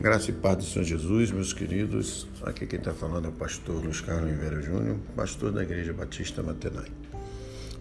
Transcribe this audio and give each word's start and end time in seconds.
Graça 0.00 0.30
e 0.30 0.32
paz 0.32 0.56
do 0.56 0.64
Senhor 0.64 0.86
Jesus, 0.86 1.30
meus 1.30 1.52
queridos. 1.52 2.26
Aqui 2.42 2.66
quem 2.66 2.78
está 2.78 2.90
falando 2.90 3.26
é 3.26 3.28
o 3.28 3.32
pastor 3.32 3.84
Luiz 3.84 4.00
Carlos 4.00 4.30
Oliveira 4.30 4.62
Júnior, 4.62 4.96
pastor 5.14 5.52
da 5.52 5.62
Igreja 5.62 5.92
Batista 5.92 6.42
Matenai. 6.42 6.86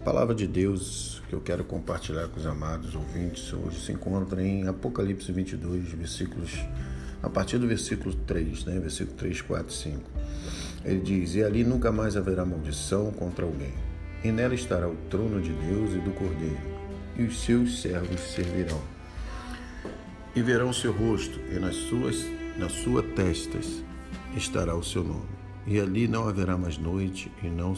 palavra 0.03 0.35
de 0.35 0.45
Deus 0.45 1.23
que 1.29 1.33
eu 1.33 1.39
quero 1.39 1.63
compartilhar 1.63 2.27
com 2.27 2.37
os 2.37 2.45
amados 2.45 2.93
ouvintes 2.93 3.53
hoje 3.53 3.79
se 3.79 3.93
encontra 3.93 4.43
em 4.43 4.67
Apocalipse 4.67 5.31
22, 5.31 5.93
versículos, 5.93 6.59
a 7.23 7.29
partir 7.29 7.57
do 7.57 7.69
versículo 7.69 8.13
3, 8.13 8.65
né? 8.65 8.77
versículo 8.81 9.15
3, 9.15 9.41
4 9.41 9.73
e 9.73 9.77
5. 9.77 10.01
Ele 10.83 10.99
diz: 10.99 11.35
E 11.35 11.41
ali 11.41 11.63
nunca 11.63 11.89
mais 11.89 12.17
haverá 12.17 12.43
maldição 12.43 13.13
contra 13.13 13.45
alguém, 13.45 13.73
e 14.25 14.29
nela 14.29 14.53
estará 14.53 14.89
o 14.89 14.95
trono 15.09 15.41
de 15.41 15.53
Deus 15.53 15.93
e 15.93 15.99
do 15.99 16.11
Cordeiro, 16.11 16.59
e 17.17 17.23
os 17.23 17.39
seus 17.39 17.81
servos 17.81 18.19
servirão 18.19 18.98
e 20.39 20.41
verão 20.41 20.71
seu 20.71 20.93
rosto, 20.93 21.37
e 21.51 21.59
nas 21.59 21.75
suas 21.75 22.25
nas 22.57 22.71
suas 22.71 23.05
testas 23.13 23.83
estará 24.35 24.73
o 24.73 24.83
seu 24.83 25.03
nome. 25.03 25.27
E 25.67 25.79
ali 25.79 26.07
não 26.07 26.29
haverá 26.29 26.57
mais 26.57 26.77
noite, 26.77 27.29
e 27.43 27.47
não 27.47 27.73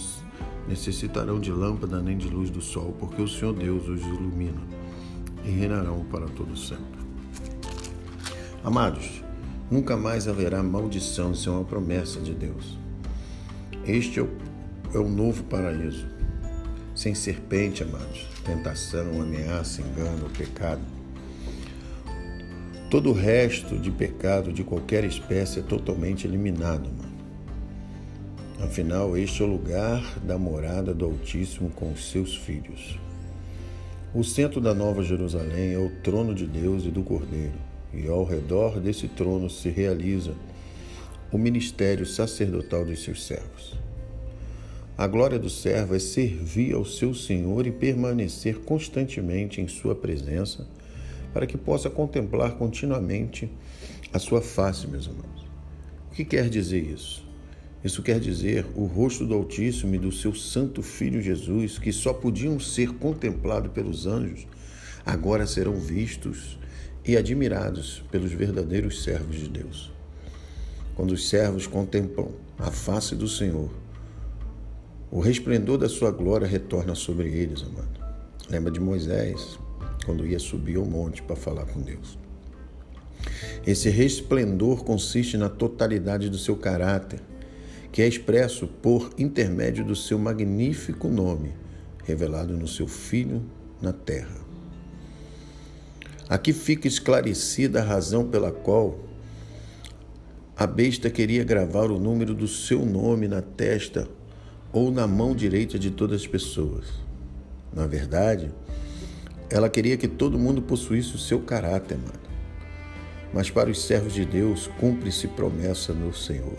necessitarão 0.68 1.40
de 1.40 1.52
lâmpada 1.52 2.00
nem 2.02 2.16
de 2.16 2.28
luz 2.28 2.52
do 2.52 2.62
sol, 2.62 2.96
porque 3.00 3.20
o 3.20 3.28
Senhor 3.28 3.54
Deus 3.54 3.88
os 3.88 4.02
ilumina, 4.02 4.62
e 5.44 5.50
reinarão 5.50 6.06
para 6.06 6.28
todo 6.28 6.56
sempre. 6.56 7.02
Amados, 8.64 9.24
nunca 9.70 9.98
mais 9.98 10.28
haverá 10.28 10.62
maldição, 10.62 11.32
isso 11.32 11.50
é 11.50 11.54
uma 11.54 11.66
promessa 11.66 12.20
de 12.20 12.34
Deus. 12.34 12.78
Este 13.88 14.20
é 14.20 14.24
o, 14.24 14.30
é 14.94 15.00
o 15.00 15.10
novo 15.10 15.44
paraíso, 15.46 16.06
sem 16.94 17.16
serpente, 17.16 17.82
amados, 17.82 18.28
tentação, 18.46 19.20
ameaça, 19.20 19.82
engano, 19.82 20.30
pecado 20.30 21.01
Todo 22.92 23.12
o 23.12 23.14
resto 23.14 23.78
de 23.78 23.90
pecado 23.90 24.52
de 24.52 24.66
qualquer 24.66 25.06
espécie 25.06 25.60
é 25.60 25.62
totalmente 25.62 26.28
eliminado, 26.28 26.90
mano. 26.90 27.16
Afinal, 28.60 29.18
este 29.18 29.42
é 29.42 29.46
o 29.46 29.48
lugar 29.48 30.20
da 30.20 30.38
morada 30.38 30.94
do 30.94 31.06
Altíssimo 31.06 31.70
com 31.70 31.94
os 31.94 32.12
seus 32.12 32.36
filhos. 32.36 33.00
O 34.14 34.26
centro 34.26 34.60
da 34.60 34.74
Nova 34.74 35.02
Jerusalém 35.04 35.72
é 35.72 35.78
o 35.78 35.90
trono 36.04 36.36
de 36.36 36.46
Deus 36.46 36.84
e 36.84 36.90
do 36.90 37.02
Cordeiro, 37.02 37.54
e 37.94 38.10
ao 38.10 38.26
redor 38.26 38.78
desse 38.78 39.08
trono 39.08 39.50
se 39.50 39.70
realiza 39.70 40.34
o 41.32 41.38
ministério 41.38 42.06
sacerdotal 42.06 42.84
dos 42.84 43.02
seus 43.02 43.26
servos. 43.26 43.74
A 44.98 45.08
glória 45.08 45.40
do 45.40 45.50
servo 45.50 45.96
é 45.96 46.00
servir 46.00 46.76
ao 46.76 46.84
seu 46.84 47.14
Senhor 47.14 47.66
e 47.66 47.72
permanecer 47.72 48.60
constantemente 48.60 49.62
em 49.62 49.68
sua 49.70 49.96
presença 49.96 50.68
para 51.34 51.46
que 51.46 51.58
possa 51.58 51.90
contemplar 51.90 52.56
continuamente 52.56 53.52
a 54.14 54.20
sua 54.20 54.42
face, 54.42 54.88
meus 54.88 55.06
irmãos. 55.06 55.46
O 56.12 56.14
que 56.14 56.26
quer 56.26 56.50
dizer 56.50 56.82
isso? 56.82 57.26
Isso 57.84 58.04
quer 58.04 58.20
dizer 58.20 58.66
o 58.76 58.86
rosto 58.86 59.26
do 59.26 59.34
Altíssimo 59.34 59.96
e 59.96 59.98
do 59.98 60.12
seu 60.12 60.36
Santo 60.36 60.84
Filho 60.84 61.22
Jesus, 61.22 61.80
que 61.80 61.92
só 61.92 62.14
podiam 62.14 62.60
ser 62.60 62.94
contemplados 62.94 63.72
pelos 63.72 64.06
anjos, 64.06 64.46
agora 65.06 65.48
serão 65.48 65.74
vistos 65.74 66.60
e 67.04 67.18
admirados 67.18 68.04
pelos 68.12 68.32
verdadeiros 68.32 69.04
servos 69.04 69.38
de 69.38 69.50
Deus. 69.50 69.92
Quando 70.96 71.12
os 71.12 71.28
servos 71.28 71.66
contemplam 71.66 72.32
a 72.60 72.70
face 72.70 73.16
do 73.16 73.28
Senhor, 73.28 73.72
o 75.10 75.20
resplendor 75.20 75.80
da 75.80 75.90
sua 75.90 76.12
glória 76.12 76.48
retorna 76.48 76.94
sobre 76.94 77.30
eles, 77.30 77.64
amado. 77.64 78.00
Lembra 78.50 78.72
de 78.72 78.80
Moisés, 78.80 79.58
quando 80.06 80.26
ia 80.26 80.40
subir 80.40 80.78
ao 80.78 80.86
monte 80.86 81.22
para 81.22 81.36
falar 81.36 81.66
com 81.66 81.82
Deus. 81.82 82.18
Esse 83.66 83.90
resplendor 83.90 84.84
consiste 84.84 85.38
na 85.38 85.50
totalidade 85.50 86.30
do 86.30 86.38
seu 86.38 86.56
caráter, 86.56 87.20
que 87.92 88.02
é 88.02 88.08
expresso 88.08 88.68
por 88.68 89.12
intermédio 89.18 89.86
do 89.86 89.96
seu 89.96 90.18
magnífico 90.18 91.08
nome, 91.08 91.54
revelado 92.04 92.58
no 92.58 92.68
seu 92.68 92.88
Filho 92.88 93.44
na 93.82 93.94
terra. 93.94 94.42
Aqui 96.28 96.54
fica 96.54 96.88
esclarecida 96.88 97.82
a 97.82 97.84
razão 97.84 98.28
pela 98.28 98.52
qual 98.52 99.00
a 100.56 100.66
besta 100.66 101.10
queria 101.10 101.44
gravar 101.44 101.92
o 101.92 102.00
número 102.00 102.34
do 102.34 102.48
seu 102.48 102.86
nome 102.86 103.28
na 103.28 103.42
testa 103.42 104.08
ou 104.72 104.92
na 104.92 105.06
mão 105.06 105.36
direita 105.36 105.78
de 105.78 105.92
todas 105.92 106.22
as 106.22 106.28
pessoas. 106.28 106.86
Na 107.74 107.86
verdade, 107.86 108.52
ela 109.52 109.70
queria 109.70 109.98
que 109.98 110.08
todo 110.08 110.40
mundo 110.40 110.62
possuísse 110.62 111.14
o 111.14 111.20
seu 111.20 111.42
caráter, 111.42 111.98
mano. 111.98 112.22
Mas 113.34 113.50
para 113.50 113.70
os 113.70 113.86
servos 113.86 114.14
de 114.14 114.26
Deus, 114.26 114.68
cumpre-se 114.80 115.28
promessa 115.28 115.94
no 115.94 116.14
Senhor. 116.14 116.58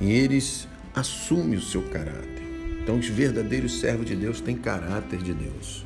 E 0.00 0.10
eles 0.12 0.68
assumem 0.94 1.58
o 1.58 1.62
seu 1.62 1.82
caráter. 1.82 2.42
Então, 2.80 2.98
os 2.98 3.08
verdadeiros 3.08 3.80
servos 3.80 4.06
de 4.06 4.14
Deus 4.14 4.40
têm 4.40 4.56
caráter 4.56 5.18
de 5.18 5.34
Deus. 5.34 5.84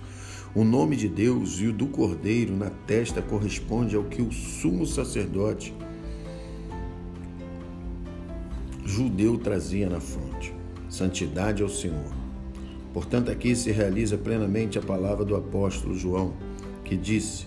O 0.55 0.63
nome 0.63 0.95
de 0.97 1.09
Deus 1.09 1.59
e 1.61 1.67
o 1.67 1.73
do 1.73 1.87
Cordeiro 1.87 2.55
na 2.55 2.71
testa 2.87 3.23
corresponde 3.23 3.97
ao 3.97 4.05
que 4.05 4.21
o 4.21 4.31
sumo 4.31 4.85
sacerdote 4.85 5.75
judeu 8.85 9.39
trazia 9.39 9.89
na 9.89 10.01
fronte. 10.01 10.55
Santidade 10.89 11.63
ao 11.63 11.69
Senhor. 11.69 12.28
Portanto, 12.99 13.31
aqui 13.31 13.55
se 13.55 13.71
realiza 13.71 14.19
plenamente 14.19 14.77
a 14.77 14.83
palavra 14.83 15.25
do 15.25 15.37
apóstolo 15.37 15.97
João, 15.97 16.35
que 16.85 16.97
disse: 16.97 17.47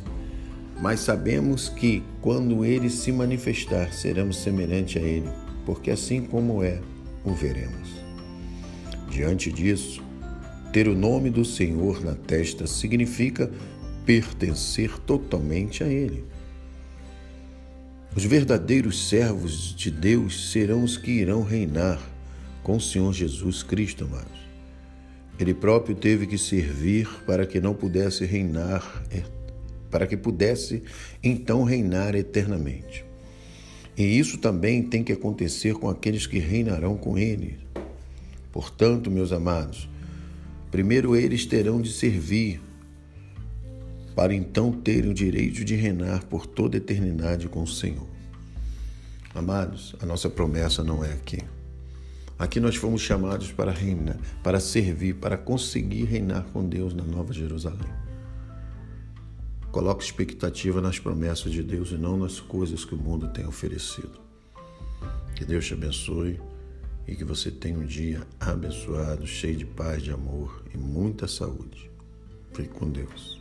Mas 0.82 1.02
sabemos 1.02 1.68
que, 1.68 2.02
quando 2.22 2.64
ele 2.64 2.90
se 2.90 3.12
manifestar, 3.12 3.92
seremos 3.92 4.38
semelhantes 4.38 5.04
a 5.04 5.06
ele, 5.06 5.30
porque 5.66 5.92
assim 5.92 6.22
como 6.22 6.64
é, 6.64 6.80
o 7.26 7.34
veremos. 7.34 7.90
Diante 9.10 9.52
disso, 9.52 10.02
ter 10.72 10.88
o 10.88 10.96
nome 10.96 11.30
do 11.30 11.44
Senhor 11.44 12.02
na 12.02 12.16
testa 12.16 12.66
significa 12.66 13.52
pertencer 14.06 14.98
totalmente 15.00 15.84
a 15.84 15.88
Ele. 15.88 16.24
Os 18.16 18.24
verdadeiros 18.24 19.10
servos 19.10 19.76
de 19.76 19.92
Deus 19.92 20.50
serão 20.50 20.82
os 20.82 20.96
que 20.96 21.12
irão 21.12 21.44
reinar 21.44 22.00
com 22.64 22.78
o 22.78 22.82
Senhor 22.82 23.12
Jesus 23.12 23.64
Cristo, 23.64 24.06
amados. 24.06 24.51
Ele 25.40 25.54
próprio 25.54 25.96
teve 25.96 26.28
que 26.28 26.38
servir 26.38 27.08
para 27.26 27.46
que 27.46 27.60
não 27.60 27.74
pudesse 27.74 28.26
reinar, 28.26 29.04
para 29.90 30.06
que 30.06 30.16
pudesse 30.16 30.84
então 31.24 31.64
reinar 31.64 32.16
eternamente. 32.16 33.04
E 33.98 34.04
isso 34.04 34.38
também 34.38 34.82
tem 34.84 35.04
que 35.04 35.12
acontecer 35.12 35.76
com 35.76 35.90
aqueles 35.90 36.26
que 36.26 36.40
reinarão 36.40 36.96
com 36.96 37.18
ele. 37.18 37.60
Portanto, 38.52 39.12
meus 39.12 39.32
amados, 39.32 39.90
primeiro 40.70 41.16
eles 41.16 41.46
terão 41.46 41.82
de 41.82 41.92
servir, 41.92 42.62
para 44.16 44.34
então 44.34 44.72
terem 44.72 45.10
o 45.10 45.14
direito 45.14 45.64
de 45.64 45.76
reinar 45.76 46.26
por 46.26 46.46
toda 46.46 46.78
a 46.78 46.80
eternidade 46.80 47.48
com 47.48 47.64
o 47.64 47.68
Senhor. 47.68 48.08
Amados, 49.34 49.96
a 50.02 50.06
nossa 50.06 50.30
promessa 50.30 50.84
não 50.84 51.04
é 51.04 51.14
aqui. 51.14 51.40
Aqui 52.42 52.60
nós 52.60 52.76
fomos 52.76 53.04
chamados 53.04 53.52
para 53.52 53.72
reinar, 53.72 54.18
para 54.42 54.60
servir, 54.60 55.14
para 55.14 55.38
conseguir 55.38 56.06
reinar 56.06 56.44
com 56.46 56.68
Deus 56.68 56.92
na 56.92 57.04
Nova 57.04 57.32
Jerusalém. 57.32 57.94
Coloque 59.72 60.04
expectativa 60.04 60.82
nas 60.82 60.98
promessas 60.98 61.52
de 61.52 61.62
Deus 61.62 61.92
e 61.92 62.00
não 62.00 62.18
nas 62.18 62.40
coisas 62.40 62.84
que 62.84 62.96
o 62.96 62.98
mundo 62.98 63.28
tem 63.28 63.46
oferecido. 63.46 64.20
Que 65.36 65.46
Deus 65.46 65.68
te 65.68 65.76
abençoe 65.76 66.42
e 67.08 67.16
que 67.16 67.24
você 67.24 67.52
tenha 67.52 67.78
um 67.78 67.86
dia 67.86 68.26
abençoado, 68.40 69.28
cheio 69.28 69.58
de 69.58 69.66
paz, 69.68 70.02
de 70.02 70.10
amor 70.10 70.64
e 70.74 70.78
muita 70.80 71.28
saúde. 71.28 71.92
Fique 72.54 72.70
com 72.70 72.90
Deus. 72.90 73.40